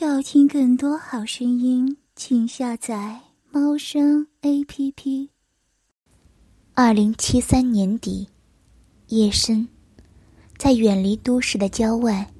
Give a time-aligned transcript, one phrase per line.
[0.00, 3.18] 要听更多好声音，请下载
[3.50, 5.30] 猫声 A P P。
[6.74, 8.28] 二零七三年底，
[9.08, 9.66] 夜深，
[10.56, 12.30] 在远离都市的郊外，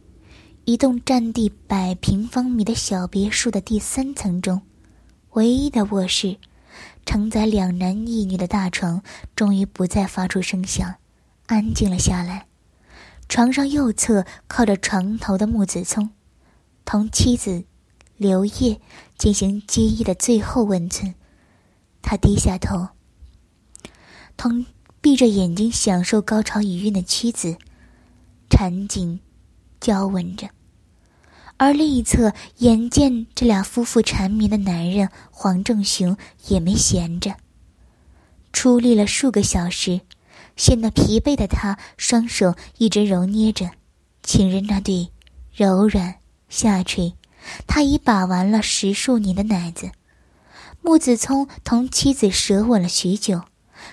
[0.67, 4.63] 一栋占地百平方米的小别墅的第三层中，
[5.31, 6.37] 唯一的卧室，
[7.05, 9.03] 承载两男一女的大床
[9.35, 10.95] 终于不再发出声响，
[11.47, 12.47] 安静了下来。
[13.29, 16.09] 床上右侧靠着床头的木子聪。
[16.91, 17.65] 同妻子
[18.17, 18.81] 刘烨
[19.19, 21.15] 进行接衣的最后温存，
[22.01, 22.89] 他低下头，
[24.39, 24.65] 同
[25.03, 27.59] 闭着眼睛享受高潮余韵的妻子
[28.49, 29.21] 缠紧
[29.79, 30.49] 交吻着，
[31.59, 37.37] 而另一侧眼见这俩夫妇缠绵的男人黄正雄也没闲着，
[38.51, 40.01] 出力了数个小时，
[40.57, 43.73] 显得疲惫的他双手一直揉捏着
[44.23, 45.11] 情人那对
[45.53, 46.18] 柔软。
[46.49, 47.15] 下垂，
[47.67, 49.91] 他已把玩了十数年的奶子。
[50.81, 53.43] 木子聪同妻子舌吻了许久，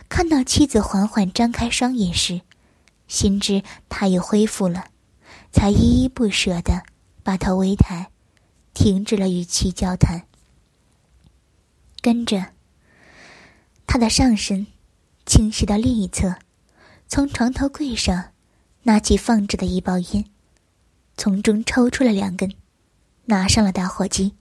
[0.08, 2.42] 看到妻子缓缓张开双眼时，
[3.08, 4.86] 心知他又恢复了，
[5.52, 6.84] 才依依不舍的
[7.24, 8.12] 把头微抬，
[8.74, 10.24] 停止了与其交谈。
[12.02, 12.54] 跟着，
[13.88, 14.68] 他的上身
[15.26, 16.36] 倾斜到另一侧，
[17.08, 18.32] 从床头柜上
[18.84, 20.26] 拿起放着的一包烟。
[21.18, 22.54] 从中抽出了两根，
[23.26, 24.34] 拿上了打火机。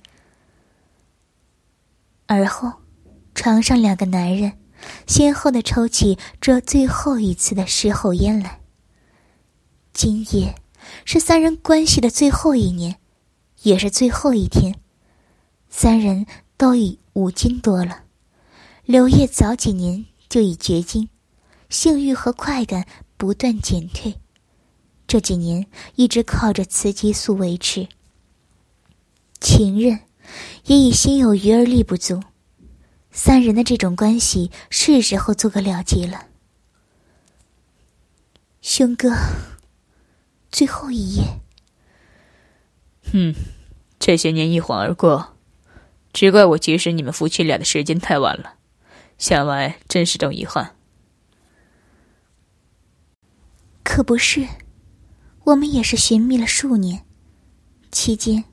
[2.27, 2.73] 而后，
[3.35, 4.53] 床上两个男人
[5.07, 8.61] 先后的抽起这最后一次的事后烟来。
[9.93, 10.55] 今夜
[11.05, 12.97] 是三人关系的最后一年，
[13.63, 14.75] 也是最后一天。
[15.69, 18.05] 三人都已五斤多了，
[18.85, 21.09] 刘烨早几年就已绝经，
[21.69, 22.87] 性欲和快感
[23.17, 24.21] 不断减退。
[25.07, 27.89] 这几年一直靠着雌激素维持，
[29.41, 30.01] 情人
[30.65, 32.23] 也已心有余而力不足，
[33.11, 36.29] 三人的这种关系是时候做个了结了。
[38.61, 39.11] 兄哥，
[40.51, 41.41] 最后一夜。
[43.13, 43.35] 嗯，
[43.99, 45.37] 这些年一晃而过，
[46.15, 48.55] 只怪我结识你们夫妻俩的时间太晚了，
[49.19, 50.75] 想来真是种遗憾。
[53.85, 54.49] 可不是。
[55.45, 57.05] 我们也是寻觅了数年，
[57.93, 58.45] 期间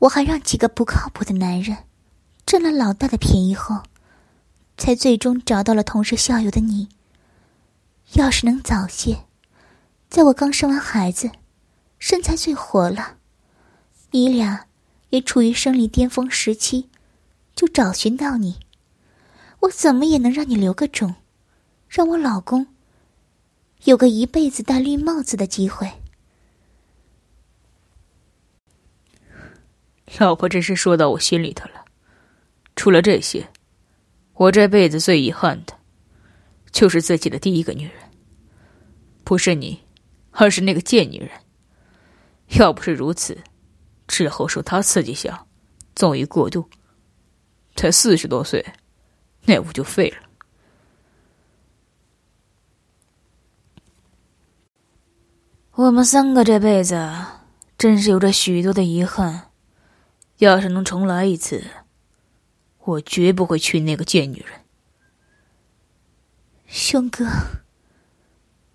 [0.00, 1.84] 我还让几个不靠谱的男人
[2.44, 3.84] 占了老大的便宜后，
[4.76, 6.88] 才最终找到了同是校友的你。
[8.14, 9.24] 要是能早些，
[10.10, 11.30] 在我刚生完孩子，
[12.00, 13.18] 身材最火了，
[14.10, 14.66] 你俩
[15.10, 16.88] 也处于生理巅峰时期，
[17.54, 18.58] 就找寻到你，
[19.60, 21.14] 我怎么也能让你留个种，
[21.88, 22.66] 让我老公
[23.84, 26.01] 有个一辈子戴绿帽子的机会。
[30.18, 31.84] 老婆真是说到我心里头了。
[32.76, 33.46] 除了这些，
[34.34, 35.74] 我这辈子最遗憾的，
[36.70, 37.94] 就是自己的第一个女人，
[39.24, 39.82] 不是你，
[40.30, 41.30] 而是那个贱女人。
[42.58, 43.38] 要不是如此，
[44.06, 45.46] 之后受她刺激下，
[45.94, 46.68] 纵欲过度，
[47.76, 48.64] 才四十多岁，
[49.44, 50.16] 那我就废了。
[55.72, 57.10] 我们三个这辈子，
[57.78, 59.51] 真是有着许多的遗憾。
[60.46, 61.64] 要是能重来一次，
[62.80, 64.64] 我绝不会娶那个贱女人。
[66.66, 67.24] 兄哥，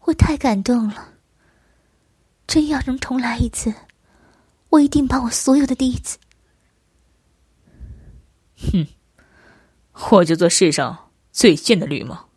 [0.05, 1.15] 我太感动了。
[2.47, 3.73] 真要能重来一次，
[4.69, 6.17] 我一定把我所有的弟子……
[8.71, 8.87] 哼，
[10.11, 12.29] 我就做世上最贱的绿帽。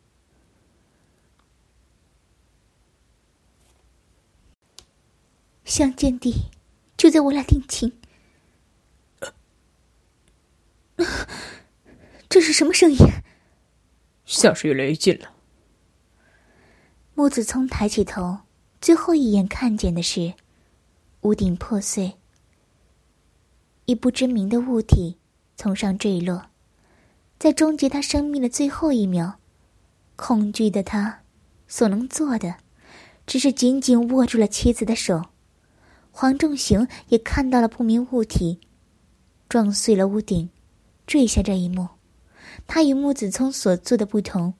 [5.64, 6.50] 相见地，
[6.96, 7.99] 就在我俩定情。
[12.28, 12.98] 这是什么声音？
[14.24, 15.32] 像是越来越近了。
[17.14, 18.38] 木子聪抬起头，
[18.80, 20.34] 最后一眼看见的是
[21.22, 22.14] 屋顶破碎，
[23.86, 25.18] 一不知名的物体
[25.56, 26.46] 从上坠落，
[27.38, 29.38] 在终结他生命的最后一秒，
[30.16, 31.22] 恐惧的他
[31.66, 32.56] 所能做的，
[33.26, 35.24] 只是紧紧握住了妻子的手。
[36.12, 38.60] 黄仲雄也看到了不明物体
[39.48, 40.50] 撞碎了屋顶。
[41.10, 41.88] 坠下这一幕，
[42.68, 44.54] 他与木子聪所做的不同，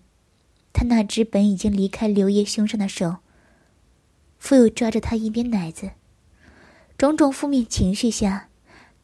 [0.73, 3.19] 他那只本已经离开刘烨胸上的手，
[4.41, 5.93] 复又抓着他一边奶子。
[6.99, 8.49] 种种负面情绪下，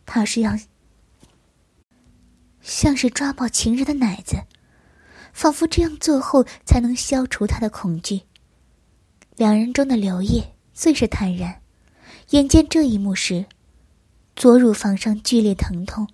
[0.05, 0.59] 他是要
[2.63, 4.39] 像是抓抱情人的奶子，
[5.33, 8.23] 仿佛这样做后才能消除他的恐惧。
[9.37, 11.63] 两人中的刘烨最是坦然，
[12.31, 13.47] 眼见这一幕时，
[14.35, 16.09] 左乳房上剧烈疼痛，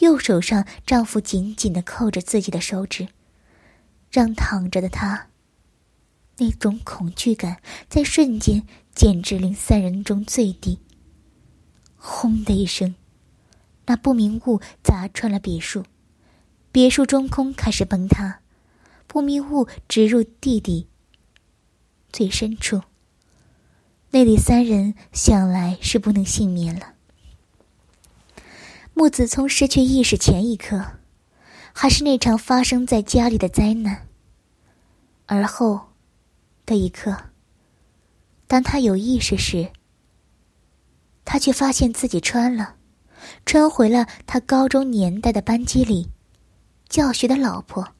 [0.00, 3.08] 右手上丈夫紧紧的扣着自己的手指，
[4.10, 5.28] 让躺着的他。
[6.38, 10.78] 那种恐惧感在瞬间简直令三人中最低。
[11.96, 12.94] 轰的一声，
[13.86, 15.84] 那不明物砸穿了别墅，
[16.72, 18.40] 别墅中空开始崩塌，
[19.06, 20.88] 不明物直入地底
[22.10, 22.80] 最深处。
[24.12, 26.94] 那里三人想来是不能幸免了。
[29.00, 30.84] 木子聪失去意识前一刻，
[31.72, 34.06] 还是那场发生在家里的灾难，
[35.24, 35.80] 而后
[36.66, 37.16] 的一刻，
[38.46, 39.70] 当他有意识时，
[41.24, 42.74] 他却发现自己穿了，
[43.46, 46.10] 穿回了他高中年代的班级里，
[46.86, 47.94] 教学的老婆，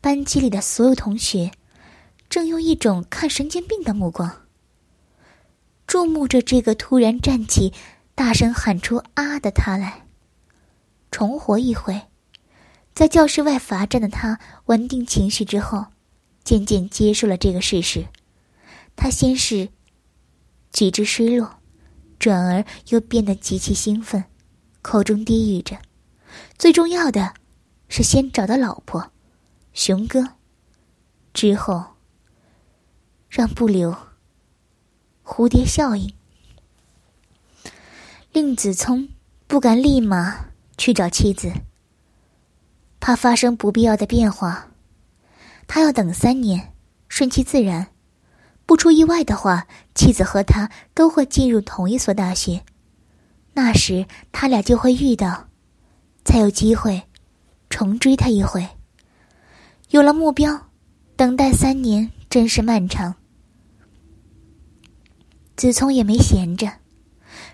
[0.00, 1.50] 班级里的所有同学，
[2.30, 4.34] 正用一种看神经病的目光。
[5.86, 7.74] 注目着这个突然站起、
[8.14, 10.03] 大声喊出“啊”的他来，
[11.14, 12.02] 重活一回。
[12.92, 15.86] 在教室外罚站的他稳定情绪之后，
[16.42, 18.08] 渐渐接受了这个事实。
[18.96, 19.68] 他先是
[20.72, 21.60] 举止失落，
[22.18, 24.24] 转而又变得极其兴奋，
[24.82, 25.78] 口中低语着
[26.58, 27.34] ：“最重要的，
[27.86, 29.12] 是先找到老婆，
[29.72, 30.30] 熊哥，
[31.32, 31.94] 之后
[33.28, 33.96] 让不留。”
[35.22, 36.12] 蝴蝶效应，
[38.32, 39.10] 令子聪
[39.46, 41.52] 不敢立马去找妻子，
[43.00, 44.68] 怕发生不必要的变化。
[45.66, 46.72] 他要等三年，
[47.08, 47.86] 顺其自然，
[48.66, 52.62] 不出意外的话，妻子和他都会进入同一所大学，
[53.52, 55.48] 那时他俩就会遇到，
[56.24, 57.02] 才有机会
[57.70, 58.68] 重追他一回。
[59.90, 60.68] 有了目标，
[61.16, 63.14] 等待三年真是漫长。
[65.56, 66.68] 子聪也没闲着，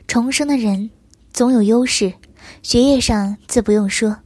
[0.06, 0.90] 重生的人
[1.32, 2.12] 总有优势，
[2.62, 4.18] 学业上自不用说。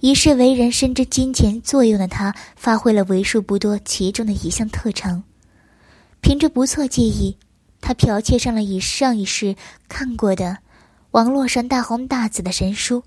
[0.00, 5.24] 一世为人深知金钱作用的他，发挥了为数不多其中的一项特长。
[6.20, 7.38] 凭着不错记忆，
[7.80, 9.56] 他剽窃上了以上一世
[9.88, 10.58] 看过的
[11.12, 13.02] 网络上大红大紫的神书，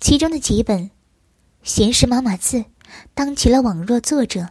[0.00, 0.84] 其中的几本
[1.62, 2.58] 《闲时码码字》，
[3.12, 4.48] 当起了网络作者。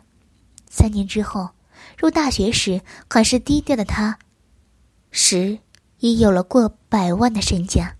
[0.69, 1.49] 三年之后，
[1.97, 4.19] 入大学时还是低调的他。
[5.09, 5.57] 时
[5.99, 7.95] 已有了过百万的身家，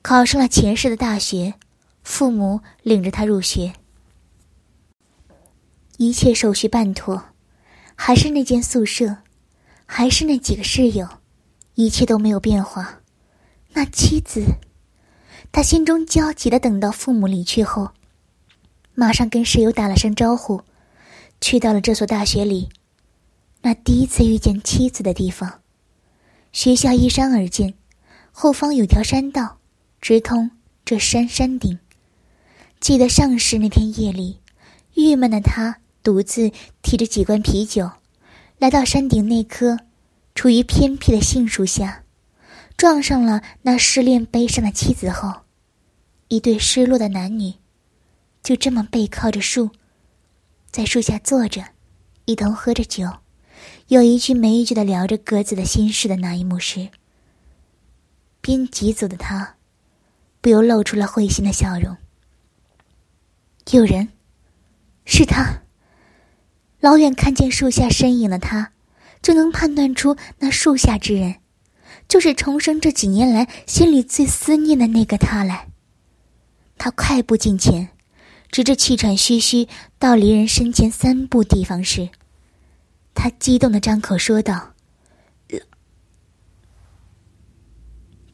[0.00, 1.54] 考上了前世的大学，
[2.02, 3.74] 父母领着他入学，
[5.98, 7.22] 一切手续办妥，
[7.94, 9.18] 还是那间宿舍，
[9.84, 11.06] 还是那几个室友，
[11.74, 13.00] 一切都没有变化。
[13.74, 14.44] 那妻子，
[15.52, 17.90] 他心中焦急的等到父母离去后，
[18.94, 20.62] 马上跟室友打了声招呼，
[21.40, 22.70] 去到了这所大学里，
[23.60, 25.60] 那第一次遇见妻子的地方。
[26.52, 27.74] 学校依山而建，
[28.32, 29.57] 后方有条山道，
[30.00, 30.50] 直通
[30.84, 31.78] 这山山顶。
[32.80, 34.40] 记得上市那天夜里，
[34.94, 36.52] 郁闷的他独自
[36.82, 37.90] 提着几罐啤酒，
[38.58, 39.78] 来到山顶那棵
[40.34, 42.04] 处于偏僻的杏树下，
[42.76, 45.42] 撞上了那失恋悲伤的妻子后，
[46.28, 47.54] 一对失落的男女，
[48.42, 49.70] 就这么背靠着树，
[50.70, 51.64] 在树下坐着，
[52.24, 53.10] 一同喝着酒。
[53.88, 56.90] 有一句没一句的聊着各自的心事的那一幕时，
[58.40, 59.56] 边疾走的他，
[60.48, 61.98] 不由露出了会心的笑容。
[63.70, 64.08] 有人，
[65.04, 65.60] 是他。
[66.80, 68.72] 老远看见树下身影的他，
[69.20, 71.40] 就能判断出那树下之人，
[72.08, 75.68] 就是重生这几年来心里最思念的那个他来。
[76.78, 77.90] 他快步近前，
[78.50, 82.08] 直至气喘吁吁到离人身前三步地方时。
[83.12, 84.72] 他激动的张口说道：“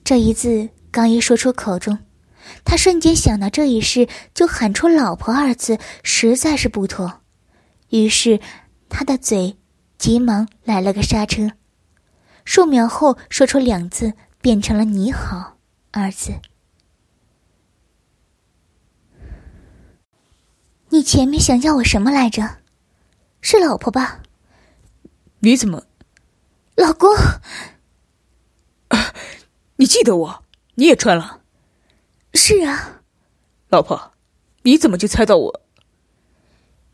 [0.04, 1.98] 这一字刚一说出口中，
[2.64, 7.20] 他瞬间想到这一事就喊出‘老婆’二字实在是不妥，
[7.88, 8.38] 于是
[8.88, 9.56] 他的嘴
[9.98, 11.50] 急忙来了个刹车，
[12.44, 15.56] 数秒后说出两字，变成了‘你好’
[15.90, 16.32] 二字。
[20.90, 22.58] 你前面想要我什么来着？
[23.40, 24.20] 是老婆吧？”
[25.42, 25.86] 你怎么，
[26.76, 27.10] 老公？
[29.74, 30.43] 你记得我？
[30.74, 31.40] 你也穿了？
[32.34, 33.00] 是啊，
[33.68, 34.12] 老婆，
[34.62, 35.60] 你怎么就猜到我？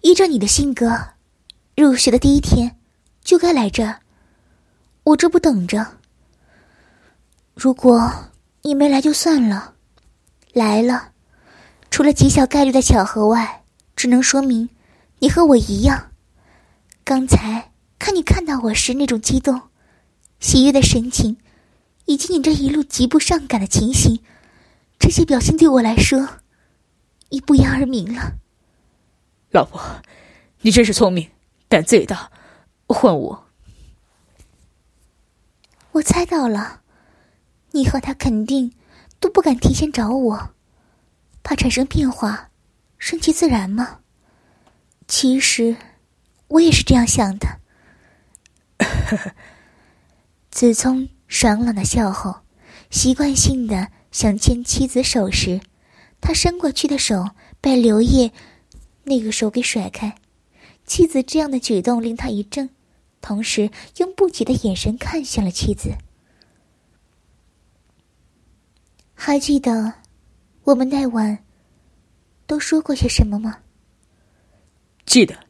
[0.03, 0.91] 依照你的性格，
[1.77, 2.79] 入学的第一天
[3.23, 4.01] 就该来这儿，
[5.05, 5.87] 我这不等着。
[7.55, 8.11] 如果
[8.63, 9.75] 你没来就算了，
[10.53, 11.13] 来了，
[11.91, 13.65] 除了极小概率的巧合外，
[13.97, 14.69] 只能说明
[15.19, 16.13] 你和我一样。
[17.05, 17.67] 刚才。
[18.01, 19.61] 看你看到我时那种激动、
[20.39, 21.37] 喜悦的神情，
[22.11, 24.21] 以及你这一路极不上赶的情形，
[24.99, 26.41] 这些表现对我来说
[27.29, 28.33] 已不言而明了。
[29.53, 29.81] 老婆，
[30.63, 31.31] 你真是聪明，
[31.69, 32.33] 胆子也大，
[32.89, 33.47] 换我。
[35.93, 36.81] 我猜到了，
[37.71, 38.73] 你和他肯定
[39.21, 40.51] 都不敢提前找我，
[41.45, 42.51] 怕产生变化，
[42.99, 44.01] 顺其自然嘛？
[45.07, 45.77] 其实，
[46.49, 47.61] 我也是这样想的。
[50.51, 52.41] 子聪爽朗的笑后，
[52.91, 55.61] 习惯性的想牵妻子手时，
[56.21, 57.25] 他伸过去的手
[57.61, 58.33] 被刘烨
[59.05, 60.13] 那个手给甩开。
[60.85, 62.69] 妻子这样的举动令他一怔。
[63.21, 65.95] 同时，用不解的眼神看向了妻子。
[69.15, 69.95] 还记得
[70.65, 71.39] 我们那晚
[72.49, 73.59] 都说过些什么吗？
[75.07, 75.50] 记得。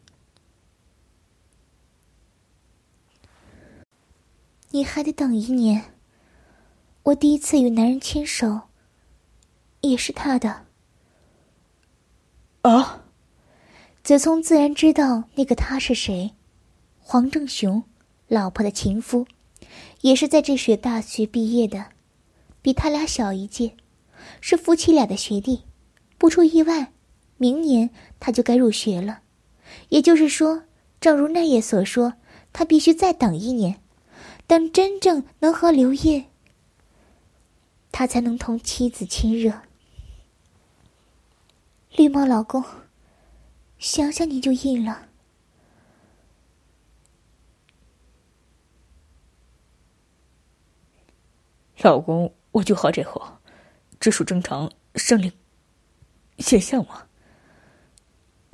[4.71, 5.93] 你还得等一年。
[7.03, 8.61] 我第一次与男人牵手，
[9.81, 10.65] 也是他的。
[12.61, 13.03] 啊！
[14.03, 16.31] 子聪自然知道那个他是谁。
[16.99, 17.83] 黄正雄，
[18.27, 19.25] 老婆的情夫，
[20.01, 21.87] 也是在这所大学毕业的，
[22.61, 23.75] 比他俩小一届，
[24.39, 25.63] 是夫妻俩的学弟。
[26.17, 26.93] 不出意外，
[27.37, 29.21] 明年他就该入学了。
[29.89, 30.63] 也就是说，
[30.99, 32.13] 正如那夜所说，
[32.53, 33.81] 他必须再等一年，
[34.51, 36.25] 等真正能和刘烨，
[37.89, 39.61] 他才能同妻子亲热。
[41.95, 42.61] 绿帽老公，
[43.77, 45.07] 想想你就硬了。
[51.77, 53.25] 老公，我就好这口，
[54.01, 55.31] 这属正常生理
[56.39, 57.07] 现象吗？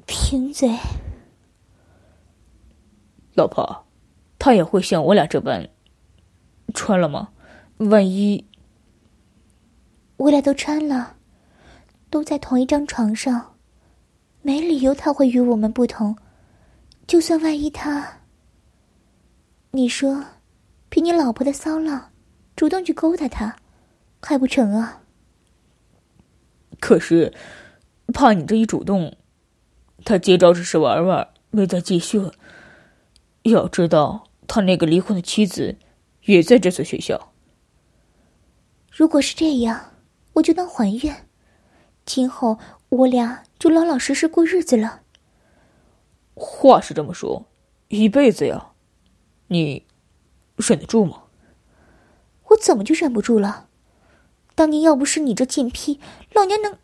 [0.06, 0.78] 贫嘴。
[3.34, 3.88] 老婆，
[4.38, 5.68] 他也会像我俩这般
[6.78, 7.30] 穿了吗？
[7.78, 8.46] 万一
[10.18, 11.16] 我俩都穿了，
[12.12, 13.56] 都在同一张床上，
[14.44, 16.16] 没理由他会与我们不同。
[17.08, 18.20] 就算万一他，
[19.72, 20.24] 你说，
[20.90, 22.12] 凭你老婆的骚浪？
[22.56, 23.56] 主动去勾搭他，
[24.22, 25.02] 还不成啊？
[26.80, 27.34] 可是，
[28.14, 29.18] 怕你这一主动，
[30.06, 32.22] 他接招只是玩玩，没再继续。
[33.44, 35.78] 要知道，他那个离婚的妻子
[36.28, 37.34] 也在这所学校。
[38.92, 39.94] 如果是这样，
[40.34, 41.28] 我就当还愿，
[42.06, 42.58] 今后
[42.90, 45.02] 我俩就老老实实过日子了。
[46.36, 47.48] 话是这么说，
[47.88, 48.74] 一辈子呀，
[49.48, 49.86] 你
[50.56, 51.24] 忍得住吗？
[52.50, 53.68] 我怎么就忍不住了？
[54.56, 56.00] 当年要不是你这贱婢，
[56.34, 56.78] 老娘能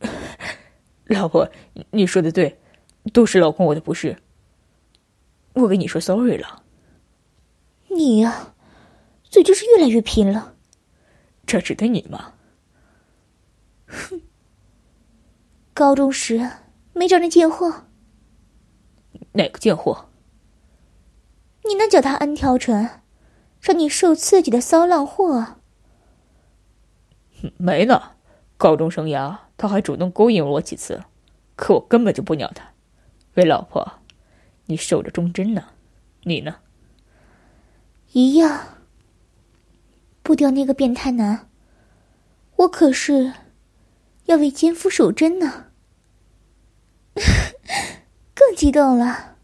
[1.06, 1.50] 老婆，
[1.90, 2.60] 你说的对，
[3.12, 4.18] 都是老公我的不是。
[5.54, 6.62] 我跟你说 sorry 了。
[7.88, 8.54] 你呀，
[9.24, 10.54] 嘴就是越来越贫了。
[11.46, 12.34] 这只对你吗？
[13.86, 14.22] 哼！
[15.74, 16.50] 高中时
[16.92, 17.86] 没找那贱货。
[19.32, 20.10] 哪个贱货？
[21.64, 23.02] 你那脚踏 N 条船。
[23.60, 25.56] 让你受刺激的骚浪货，
[27.56, 28.12] 没呢。
[28.56, 31.02] 高中生涯，他还主动勾引我几次，
[31.56, 32.72] 可我根本就不鸟他。
[33.34, 33.94] 喂老婆，
[34.66, 35.70] 你守着忠贞呢，
[36.22, 36.58] 你呢？
[38.12, 38.78] 一样。
[40.22, 41.48] 不掉那个变态男，
[42.56, 43.32] 我可是
[44.26, 45.66] 要为奸夫守贞呢。
[48.34, 49.36] 更激动了，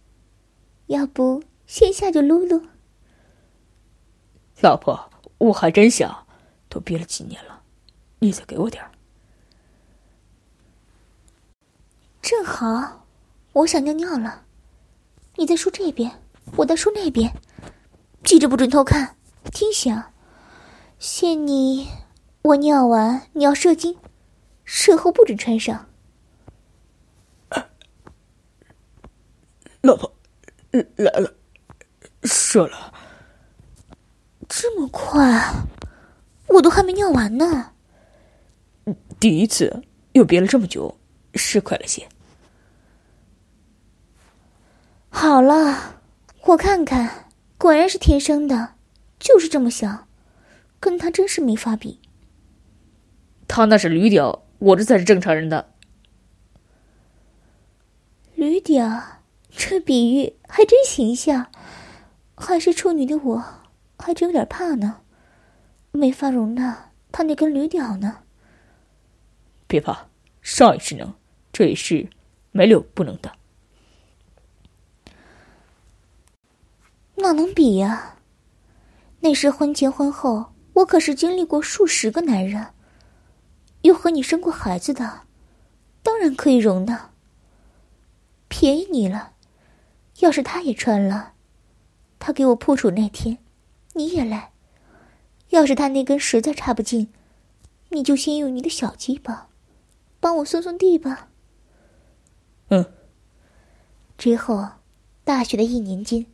[0.87, 2.67] 要不先下就撸撸？
[4.61, 6.27] 老婆，我还真想，
[6.69, 7.63] 都憋了几年了，
[8.19, 8.91] 你再给我点儿。
[12.23, 13.07] 正好，
[13.53, 14.45] 我想尿尿了，
[15.37, 16.21] 你在梳这边，
[16.57, 17.33] 我在梳那边，
[18.25, 19.17] 记着不准偷看，
[19.53, 20.13] 听响。
[20.99, 21.89] 限你，
[22.41, 23.97] 我尿完你要射精，
[24.65, 25.87] 射后不准穿上。
[29.83, 30.11] 老婆，
[30.97, 31.35] 来了，
[32.23, 32.95] 射了。
[34.49, 35.53] 这么快，
[36.47, 37.73] 我都还没尿完呢。
[39.21, 40.99] 第一次又憋了这么久，
[41.35, 42.09] 是快了些。
[45.11, 46.01] 好了，
[46.45, 47.24] 我看看，
[47.59, 48.75] 果然是天生的，
[49.19, 50.07] 就是这么小，
[50.79, 52.01] 跟他真是没法比。
[53.49, 55.73] 他那是驴屌，我这才是正常人的。
[58.35, 59.21] 驴屌，
[59.51, 61.47] 这比喻还真形象。
[62.37, 63.45] 还是处女的我。
[63.97, 65.01] 还真有点怕呢，
[65.93, 68.19] 没法容纳他那根驴屌呢。
[69.67, 70.09] 别怕，
[70.43, 71.15] 上一世能，
[71.53, 72.09] 这一世
[72.51, 73.33] 没有不能的。
[77.17, 78.17] 哪能比呀？
[79.21, 82.67] 那时婚前婚后我可是经历过数十个男人，
[83.83, 85.23] 又和你生过孩子的，
[86.03, 87.11] 当然可以容纳。
[88.49, 89.33] 便宜你了，
[90.21, 91.33] 要是他也穿了，
[92.19, 93.39] 他给我破处那天，
[93.95, 94.53] 你也来。
[95.51, 97.13] 要是他那根实在插不进，
[97.91, 99.49] 你就先用你的小鸡巴，
[100.21, 101.29] 帮我松松地吧。
[102.69, 102.93] 嗯。
[104.19, 104.69] 之后，
[105.25, 106.27] 大学的一年间，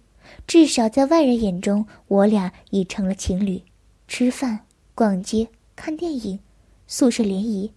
[0.47, 3.63] 至少在外人眼中，我俩已成了情侣。
[4.09, 4.61] 吃饭、
[4.95, 6.41] 逛街、看电影、
[6.87, 7.73] 宿舍联谊，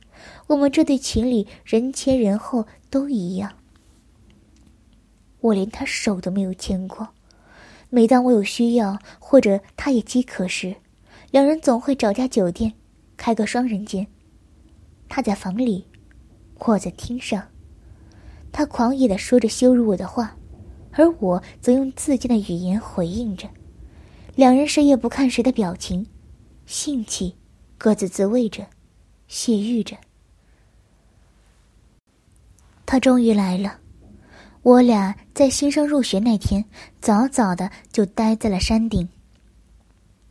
[0.47, 3.53] 我们这对情侣人前人后都一样。
[5.41, 7.07] 我连他手都没有牵过。
[7.89, 10.75] 每当我有需要，或者他也饥渴时，
[11.29, 12.73] 两人总会找家酒店，
[13.15, 14.07] 开个双人间。
[15.07, 15.85] 他在房里，
[16.57, 17.43] 我在厅上。
[18.51, 20.35] 他狂野的说着羞辱我的话，
[20.93, 23.49] 而我则用自荐的语言回应着。
[24.35, 26.05] 两人谁也不看谁的表情。
[26.65, 27.35] 兴起，
[27.77, 28.65] 各自自慰着，
[29.27, 29.97] 泄欲着。
[32.85, 33.79] 他终于来了，
[34.61, 36.63] 我俩在新生入学那天，
[37.01, 39.07] 早早的就待在了山顶。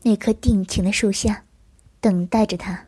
[0.02, 1.44] 那棵定情的树下，
[2.00, 2.86] 等待着他。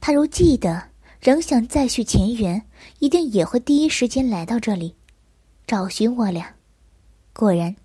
[0.00, 0.90] 他如记得，
[1.20, 2.62] 仍想再续前缘，
[2.98, 4.94] 一定也会第一时间来到这里，
[5.66, 6.54] 找寻我俩。
[7.32, 7.76] 果然，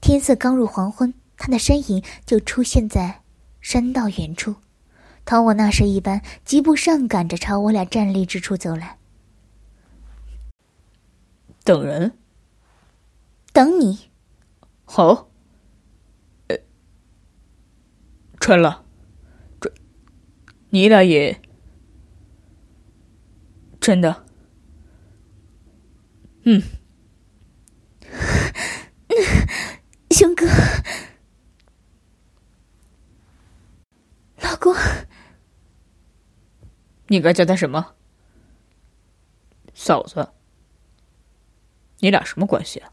[0.00, 3.22] 天色刚入黄昏，他的身影就出现在。
[3.60, 4.54] 山道远处，
[5.24, 8.98] 同我那时一般，疾步上赶着朝我俩站立之处走来。
[11.64, 12.16] 等人，
[13.52, 14.08] 等你。
[14.84, 15.28] 好。
[16.46, 16.56] 呃，
[18.38, 18.84] 穿了，
[19.60, 19.74] 这，
[20.70, 21.42] 你俩也
[23.80, 24.24] 真的？
[26.44, 26.62] 嗯，
[30.10, 30.35] 兄哥。
[34.42, 34.74] 老公，
[37.08, 37.94] 你该叫他什么？
[39.74, 40.30] 嫂子？
[41.98, 42.92] 你俩什么关系啊？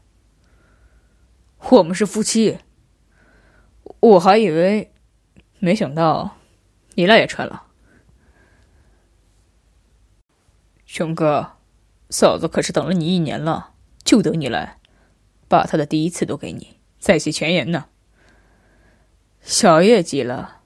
[1.70, 2.58] 我们是夫妻。
[4.00, 4.92] 我还以为，
[5.58, 6.36] 没想到，
[6.94, 7.68] 你俩也穿了。
[10.86, 11.56] 熊哥，
[12.10, 13.74] 嫂子可是等了你一年了，
[14.04, 14.78] 就等你来，
[15.48, 17.90] 把她的第一次都给你，再续前缘呢。
[19.42, 20.62] 小叶急了。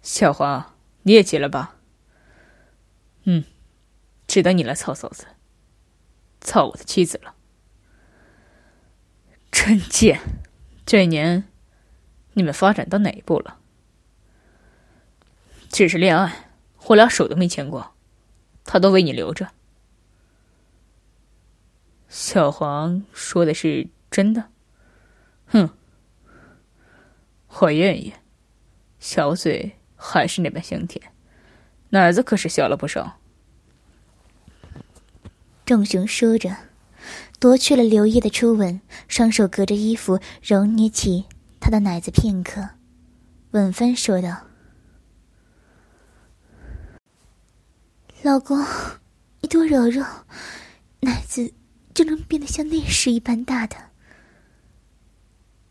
[0.00, 1.76] 小黄，你也急了吧？
[3.24, 3.44] 嗯，
[4.26, 5.26] 只等你来操嫂子，
[6.40, 7.34] 操我的妻子了。
[9.52, 10.18] 真贱！
[10.86, 11.46] 这一年，
[12.32, 13.58] 你们发展到哪一步了？
[15.68, 16.48] 只是恋爱，
[16.86, 17.92] 我俩手都没牵过，
[18.64, 19.50] 他都为你留着。
[22.08, 24.48] 小黄说的是真的？
[25.48, 25.70] 哼，
[27.60, 28.14] 我愿意，
[28.98, 29.74] 小嘴。
[30.00, 31.12] 还是那般香甜，
[31.88, 33.18] 奶子可是小了不少。
[35.66, 36.56] 郑雄说着，
[37.40, 41.26] 夺去了刘烨的初吻，双手隔着衣服揉捏起
[41.58, 42.68] 他的奶子片刻，
[43.50, 44.46] 吻分说道
[48.22, 48.64] ：“老公，
[49.40, 50.04] 你多揉揉，
[51.00, 51.52] 奶子
[51.92, 53.76] 就能变得像那时一般大的。”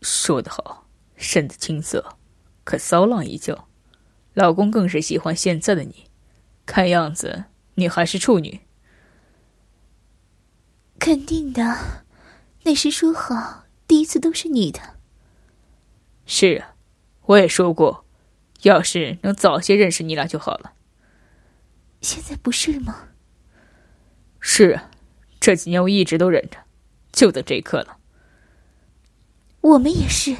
[0.00, 2.16] 说得好，身子青涩，
[2.64, 3.66] 可骚浪依旧。
[4.34, 6.04] 老公更是喜欢现在的你，
[6.64, 8.60] 看样子你还是处女。
[11.00, 12.04] 肯定的，
[12.62, 14.96] 那时说好第一次都是你的。
[16.26, 16.74] 是啊，
[17.22, 18.04] 我也说过，
[18.62, 20.74] 要是能早些认识你俩就好了。
[22.00, 23.08] 现在不是吗？
[24.38, 24.90] 是啊，
[25.40, 26.58] 这几年我一直都忍着，
[27.10, 27.97] 就等这一刻了。
[29.60, 30.36] 我们也是。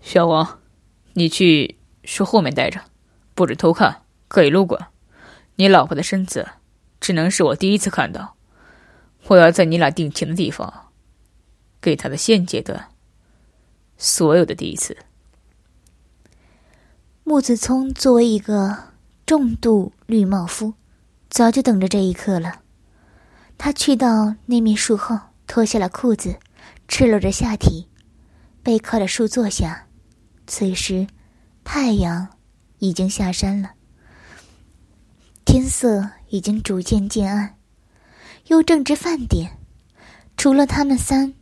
[0.00, 0.60] 小王，
[1.14, 1.76] 你去。
[2.02, 2.80] 树后面待着，
[3.34, 4.88] 不准偷看，可以撸管。
[5.56, 6.48] 你老婆的身子，
[6.98, 8.36] 只能是我第一次看到。
[9.28, 10.88] 我要在你俩定情的地方，
[11.80, 12.88] 给他的现阶段。
[13.98, 14.96] 所有的第一次。
[17.22, 18.94] 木子聪作为一个
[19.26, 20.72] 重度绿帽夫，
[21.28, 22.62] 早就等着这一刻了。
[23.58, 26.38] 他去到那面树后，脱下了裤子，
[26.90, 27.88] 赤裸着下体，
[28.64, 29.86] 背靠着树坐下。
[30.46, 31.06] 此时。
[31.62, 32.26] 太阳
[32.78, 33.74] 已经下山了，
[35.44, 37.56] 天色已经逐渐渐暗，
[38.46, 39.58] 又正值饭点。
[40.36, 41.32] 除了他们三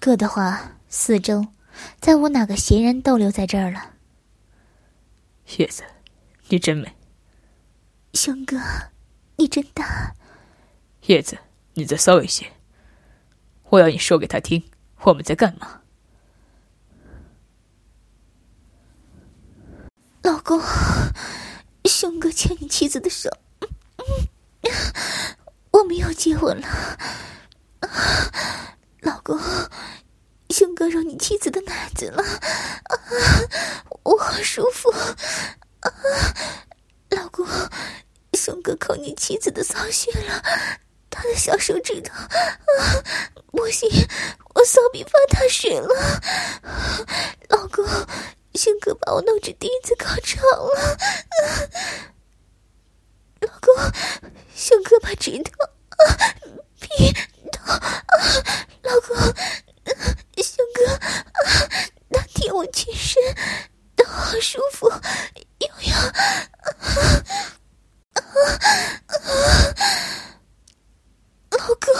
[0.00, 1.46] 个的话，四周
[2.00, 3.92] 再无哪个闲人逗留在这儿了。
[5.58, 5.84] 叶子，
[6.48, 6.92] 你真美。
[8.14, 8.58] 熊哥，
[9.36, 10.14] 你真大。
[11.06, 11.38] 叶子，
[11.74, 12.50] 你再骚一些。
[13.74, 14.62] 我要你说给他听，
[15.02, 15.80] 我们在干嘛，
[20.22, 20.60] 老公，
[21.84, 23.28] 雄哥牵你妻子的手，
[23.96, 24.70] 嗯，
[25.72, 26.68] 我们要结婚了，
[29.00, 29.36] 老公，
[30.50, 32.94] 雄哥揉你妻子的奶子了，啊，
[34.04, 34.88] 我好舒服，
[35.80, 35.90] 啊，
[37.10, 37.44] 老公，
[38.34, 40.40] 雄哥扣你妻子的骚穴了。
[41.14, 42.28] 他的小手指头，啊
[43.52, 43.88] 不行，
[44.54, 45.88] 我骚逼发大水了。
[47.48, 47.86] 老公，
[48.54, 50.98] 熊哥把我弄成第一次高潮了。
[53.40, 53.72] 老公，
[54.56, 55.52] 熊哥把指头、
[56.80, 57.12] 屁、
[57.52, 57.72] 头，
[58.82, 59.16] 老公，
[60.42, 60.98] 熊哥，
[62.10, 63.22] 他舔我全身，
[63.94, 64.90] 都好舒服，
[65.58, 65.96] 又要，
[71.58, 71.94] 老公，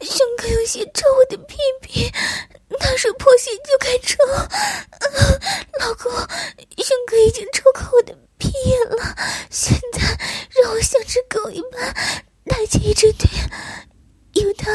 [0.00, 2.10] 熊哥有些抽我的屁屁，
[2.78, 4.16] 他说破鞋就该抽，
[5.78, 6.12] 老公，
[6.82, 8.16] 熊哥已经抽过我的。
[8.40, 9.16] 屁眼了！
[9.50, 10.00] 现在
[10.62, 11.92] 让我像只狗一般
[12.46, 13.28] 抬起一只腿，
[14.34, 14.72] 由他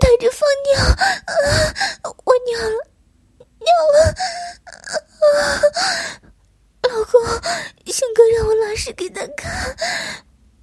[0.00, 0.80] 带着放尿。
[0.82, 2.88] 啊，我尿了，
[3.60, 3.98] 尿了！
[5.20, 5.60] 啊，
[6.88, 7.20] 老公，
[7.92, 9.76] 熊哥让我拉屎给他看，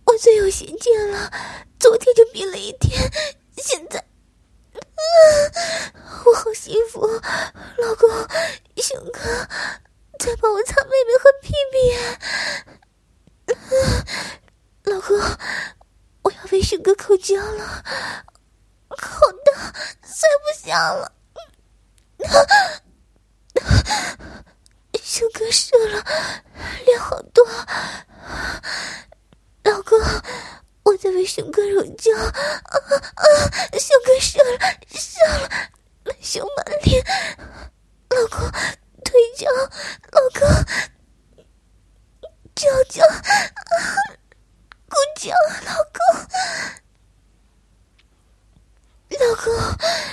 [0.05, 1.31] 我最有闲见了。
[1.79, 2.99] 昨天就憋了一天，
[3.57, 5.93] 现在，啊，
[6.25, 7.05] 我好幸福，
[7.77, 8.09] 老公，
[8.77, 9.47] 熊哥。
[10.19, 11.75] 再帮我擦妹妹和屁屁，
[14.83, 15.17] 老公，
[16.21, 17.83] 我要为熊哥口交了，
[18.89, 21.11] 好大，塞不下了，
[25.01, 26.05] 熊哥射了，
[26.85, 27.43] 量好多，
[29.63, 29.99] 老公，
[30.83, 32.29] 我在为熊哥揉脚，啊
[33.15, 33.25] 啊，
[33.79, 34.59] 熊哥射了，
[34.93, 35.49] 射了，
[36.21, 37.03] 熊满脸，
[38.11, 38.47] 老公。
[39.03, 40.47] 腿脚，老公，
[42.55, 43.03] 脚脚，
[45.21, 45.35] 骨脚，
[45.67, 46.01] 老公，
[49.19, 49.53] 老公，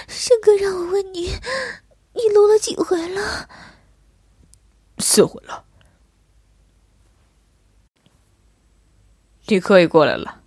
[0.07, 1.31] 胜哥让我问你，
[2.13, 3.49] 你撸了几回了？
[4.99, 5.65] 四回了。
[9.47, 10.43] 你可以过来了。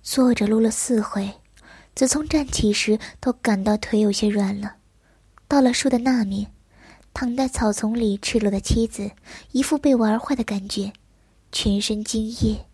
[0.00, 1.40] 坐着撸了四回，
[1.96, 4.76] 自从站起时都感到腿有些软了，
[5.48, 6.52] 到了树的那面。
[7.12, 9.10] 躺在草丛里赤裸的妻子，
[9.50, 10.92] 一副被玩坏的感觉，
[11.50, 12.68] 全身精液，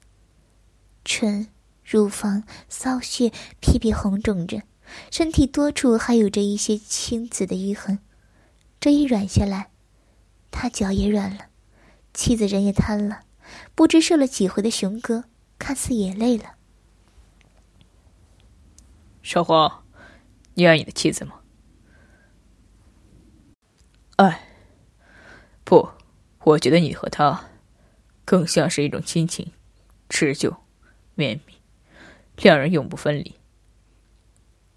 [1.06, 1.46] 唇、
[1.84, 4.62] 乳房、骚穴、屁屁红肿着，
[5.10, 8.00] 身体多处还有着一些青紫的淤痕。
[8.80, 9.70] 这一软下来，
[10.50, 11.46] 他脚也软了，
[12.12, 13.22] 妻子人也瘫了。
[13.76, 15.24] 不知射了几回的熊哥，
[15.58, 16.56] 看似也累了。
[19.22, 19.84] 少华，
[20.54, 21.40] 你爱你的妻子吗？
[24.16, 24.40] 爱，
[25.62, 25.88] 不，
[26.42, 27.48] 我觉得你和他，
[28.24, 29.52] 更像是一种亲情，
[30.08, 30.56] 持久、
[31.16, 31.54] 绵密，
[32.36, 33.34] 两人永不分离。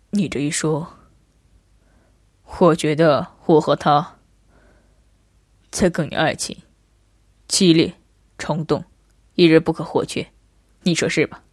[0.10, 0.97] 你这一说，
[2.60, 4.17] 我觉得我和他，
[5.71, 6.58] 才更有爱情，
[7.47, 7.93] 激烈、
[8.39, 8.84] 冲动，
[9.36, 10.32] 一日不可或缺。
[10.82, 11.43] 你说是吧？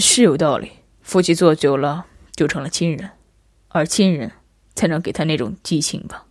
[0.00, 3.12] 是有道理，夫妻做久了就成了亲人，
[3.68, 4.32] 而亲人。
[4.72, 6.26] 才能给他那种激情吧，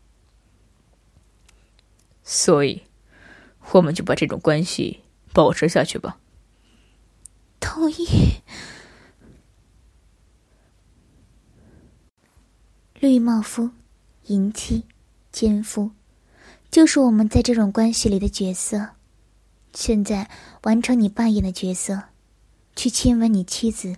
[2.23, 2.83] 所以，
[3.73, 6.17] 我们就把这种关系保持下去吧。
[7.59, 8.05] 同意。
[12.99, 13.69] 绿帽夫、
[14.25, 14.83] 淫妻、
[15.31, 15.91] 奸夫，
[16.69, 18.89] 就是我们在这种关系里的角色。
[19.73, 20.29] 现在
[20.63, 22.01] 完成你扮演的角色，
[22.75, 23.95] 去亲吻你妻子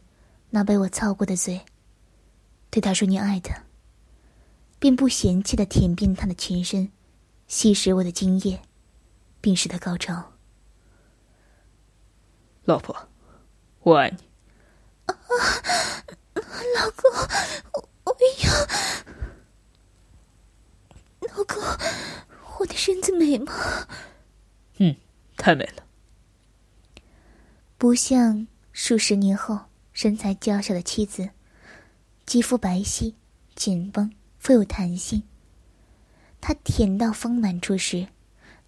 [0.49, 1.61] 那被我操过的嘴，
[2.69, 3.63] 对她说你爱她。
[4.79, 6.91] 并不嫌弃的舔遍他的全身，
[7.47, 8.59] 吸食我的精液，
[9.39, 10.33] 并使他高潮。
[12.65, 12.95] 老婆，
[13.81, 14.17] 我爱你。
[15.05, 15.15] 啊，
[16.75, 17.11] 老公，
[17.73, 18.51] 我我要。
[21.35, 21.57] 老公，
[22.59, 23.53] 我的身子美吗？
[24.77, 24.95] 嗯，
[25.37, 25.83] 太美了。
[27.77, 29.59] 不像数十年后
[29.91, 31.29] 身材娇小的妻子，
[32.25, 33.13] 肌肤白皙、
[33.55, 34.13] 紧绷。
[34.37, 35.21] 富有弹性。
[36.39, 38.07] 他舔到丰满处时，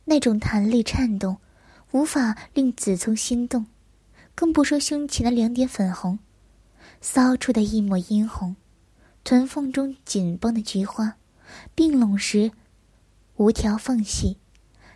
[0.05, 1.37] 那种弹力颤动，
[1.91, 3.65] 无法令子聪心动，
[4.35, 6.19] 更不说胸前的两点粉红，
[7.01, 8.55] 骚出的一抹殷红，
[9.23, 11.17] 臀缝中紧绷的菊花，
[11.75, 12.51] 并拢时
[13.35, 14.37] 无条缝隙，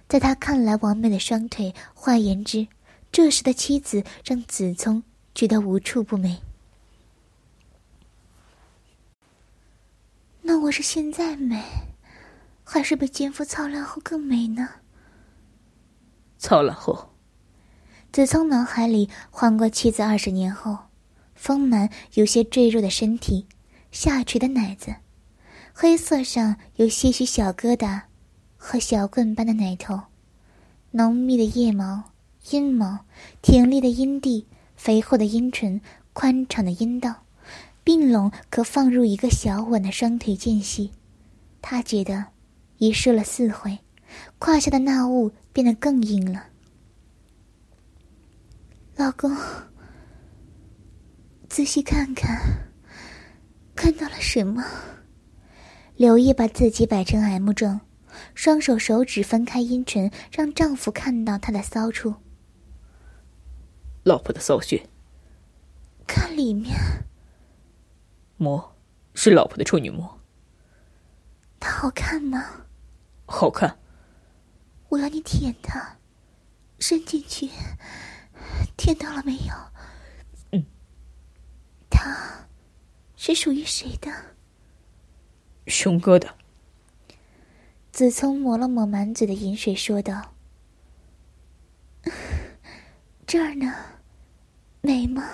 [0.08, 2.68] 在他看来完美的双腿，换言之，
[3.12, 5.04] 这时的妻子让子聪
[5.36, 6.42] 觉得无处不美。
[10.42, 11.62] 那我是现在美，
[12.64, 14.68] 还是被奸夫操烂后更美呢？
[16.38, 17.14] 操了后，
[18.18, 20.76] 子聪脑海里晃过妻子二十年后，
[21.36, 23.46] 丰满有些赘肉的身体，
[23.92, 24.96] 下垂的奶子，
[25.72, 28.02] 黑色上有些许小疙瘩，
[28.56, 30.02] 和小棍般的奶头，
[30.90, 32.06] 浓密的腋毛、
[32.50, 33.06] 阴毛，
[33.44, 35.80] 挺立的阴蒂，肥厚的阴唇，
[36.14, 37.18] 宽敞的阴道，
[37.84, 40.90] 并拢可放入一个小碗的双腿间隙，
[41.62, 42.26] 他觉得
[42.80, 43.78] 已射了四回。
[44.40, 46.48] 胯下的那物变得更硬了。
[48.98, 49.32] 老公，
[51.48, 52.68] 仔细看看，
[53.76, 54.64] 看到了什么？
[55.96, 57.82] 刘烨把自己摆成 M 状，
[58.34, 62.16] 双手手指分开阴唇，让丈夫看到她的骚处。
[64.04, 64.90] 老婆的骚穴。
[66.08, 66.76] 看里面。
[68.38, 68.76] 膜，
[69.14, 70.20] 是老婆的处女膜。
[71.60, 72.44] 它好看吗？
[73.28, 73.78] 好看。
[74.90, 75.98] 我要你舔它，
[76.80, 77.48] 伸进去，
[78.76, 79.54] 舔到了没有？
[80.52, 80.66] 嗯。
[81.90, 82.48] 它，
[83.16, 84.12] 是属于谁的？
[85.68, 86.36] 熊哥的。
[87.92, 90.36] 子聪抹了抹满嘴的饮水，说道
[93.26, 93.74] ：“这儿呢，
[94.82, 95.28] 美吗？”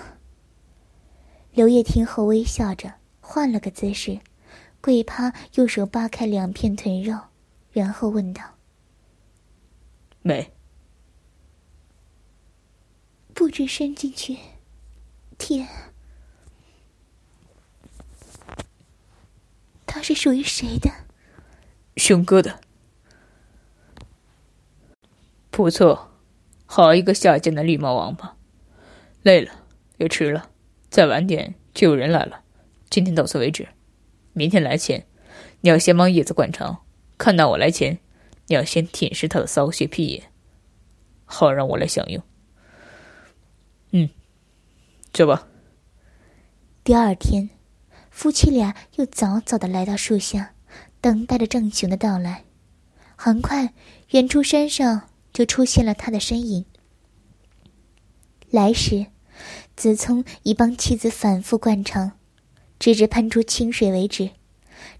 [1.51, 4.21] 刘烨听后微笑着，换了个姿势，
[4.79, 7.19] 跪趴，用手扒开两片臀肉，
[7.73, 8.41] 然后问道。
[10.21, 10.52] 美，
[13.33, 14.37] 不准伸进去，
[15.37, 15.67] 天，
[19.85, 20.89] 它是属于谁的？
[21.97, 22.61] 熊哥的，
[25.49, 26.11] 不错，
[26.65, 28.35] 好一个下贱的绿毛王八！
[29.23, 29.65] 累了，
[29.97, 30.49] 也迟了，
[30.89, 32.43] 再晚点就有人来了。
[32.89, 33.67] 今天到此为止，
[34.33, 35.07] 明天来前，
[35.61, 36.83] 你要先帮叶子灌肠，
[37.17, 37.99] 看到我来前。
[38.47, 40.29] 你要先舔舐他的骚穴屁眼，
[41.23, 42.21] 好让我来享用。
[43.95, 44.09] 嗯，
[45.13, 45.47] 走吧。
[46.83, 47.51] 第二天，
[48.09, 50.55] 夫妻俩又早早的来到树下，
[50.99, 52.43] 等待着郑雄的到来。
[53.15, 53.71] 很快，
[54.09, 56.65] 远处山上就出现了他的身影。
[58.49, 59.05] 来时，
[59.75, 62.13] 子聪已帮妻子反复灌肠，
[62.79, 64.31] 直至喷出清水为止。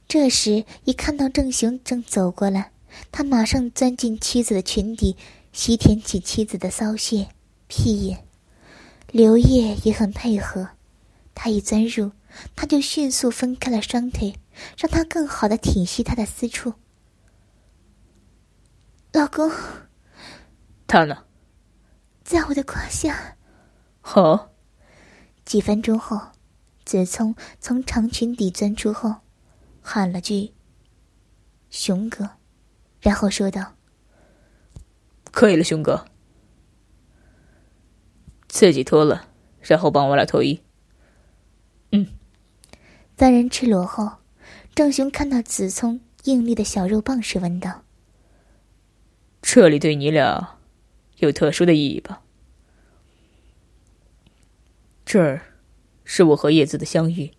[0.08, 2.72] 这时，一看到郑雄正走过来。
[3.12, 5.18] 他马上钻进妻子的裙底，
[5.52, 7.28] 吸舔起妻子的骚穴、
[7.68, 8.28] 屁眼。
[9.14, 10.70] 刘烨也很配合，
[11.36, 12.12] 他一钻入，
[12.56, 14.34] 他就迅速分开了双腿，
[14.76, 16.74] 让他更好的体恤他的私处。
[19.12, 19.52] 老公，
[20.88, 21.26] 他呢？
[22.24, 23.38] 在我的胯下。
[24.02, 24.50] 好。
[25.46, 26.20] 几分钟后，
[26.84, 29.18] 子聪从长裙底钻出后，
[29.84, 30.54] 喊了句
[31.70, 32.28] ：“熊哥。”
[33.00, 33.76] 然后说道
[35.32, 36.04] ：“可以了，熊哥，
[38.54, 39.30] 自己脱了，
[39.62, 40.62] 然后帮我俩脱衣。”
[41.92, 42.06] 嗯。
[43.18, 44.18] 三人赤裸后，
[44.76, 47.82] 郑雄看到子聪硬立的小肉棒时，问道
[49.42, 50.60] ：“这里对你俩
[51.18, 52.22] 有特殊的意义吧？
[55.04, 55.42] 这儿
[56.04, 57.32] 是我和叶子的相遇、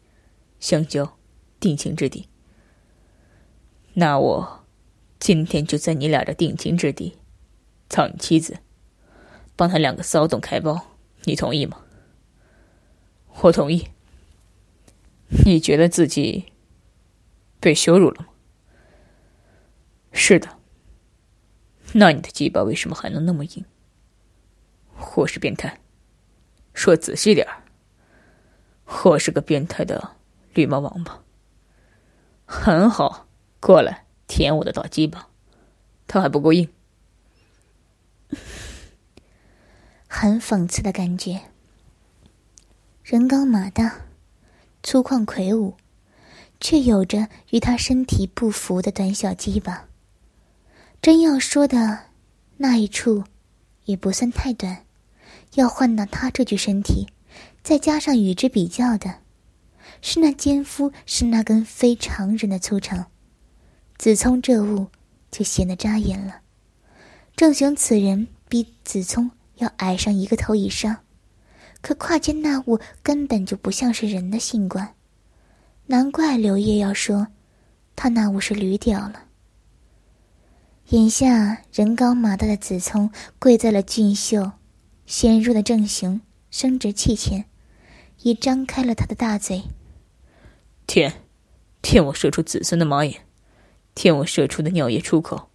[0.59, 1.17] 相交、
[1.61, 2.29] 定情之地。
[3.95, 4.65] 那我……”
[5.21, 7.17] 今天就在你俩的定情之地，
[7.89, 8.59] 操你妻子，
[9.57, 10.94] 帮他两个骚动开包，
[11.25, 11.81] 你同意吗？
[13.43, 13.89] 我同意。
[15.45, 16.53] 你觉得自己
[17.61, 18.29] 被羞辱了吗？
[20.13, 20.59] 是的。
[21.95, 23.65] 那你的鸡巴为什么还能那么硬？
[25.17, 25.81] 我是变态，
[26.73, 27.65] 说仔细点儿，
[29.05, 30.13] 我是个变态的
[30.55, 31.23] 绿毛王八。
[32.47, 33.27] 很好，
[33.61, 34.03] 过来。
[34.27, 35.29] 舔我的大鸡巴，
[36.07, 36.69] 他还不够硬，
[40.17, 41.41] 很讽刺的感觉。
[43.03, 44.07] 人高马大，
[44.81, 45.75] 粗犷魁梧，
[46.61, 49.89] 却有着与他身体不符的短小鸡巴。
[51.03, 52.05] 真要说的
[52.59, 53.25] 那一处，
[53.87, 54.87] 也不算太短。
[55.55, 57.09] 要换到他这具身体，
[57.65, 59.17] 再加上与之比较的，
[60.01, 63.07] 是那奸夫，是那根非常人的粗长。
[63.99, 64.87] 子聪这物
[65.33, 66.41] 就显得扎眼了。
[67.35, 70.99] 郑雄此人比子聪要矮上一个头以上，
[71.81, 74.95] 可胯间那物根本就不像是人的性官，
[75.87, 77.29] 难怪刘烨要说
[77.97, 79.25] 他那物是驴屌了。
[80.89, 84.53] 眼下人高马大的子聪跪在了俊秀、
[85.07, 87.47] 纤弱的郑雄生殖器前，
[88.23, 89.63] 已张开了他的大嘴，
[90.87, 91.23] 舔，
[91.81, 93.23] 舔我射出子孙的马眼。
[93.95, 95.51] 舔我射出的尿液出口，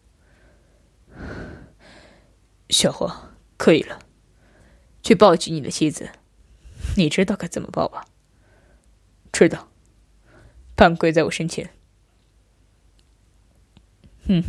[2.70, 3.29] 小黄，
[3.60, 4.00] 可以了，
[5.04, 6.10] 去抱起你的妻子。
[6.96, 8.06] 你知道该怎么抱吧？
[9.34, 9.68] 知道。
[10.76, 11.70] 半跪在我身前。
[14.28, 14.42] 嗯。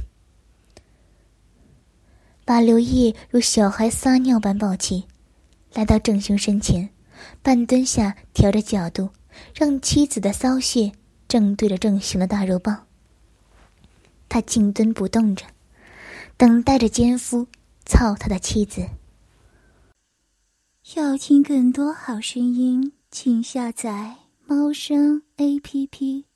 [2.44, 5.08] 把刘烨如小孩撒尿般抱起，
[5.74, 6.90] 来到郑雄身前，
[7.42, 9.10] 半蹲下，调着角度，
[9.52, 10.92] 让妻子的骚穴
[11.26, 12.86] 正对着郑雄的大肉棒。
[14.28, 15.46] 他静蹲不动着，
[16.36, 17.48] 等待着奸夫
[17.84, 18.88] 操他的妻子。
[20.96, 26.29] 要听更多好声音，请下载猫声 A P P。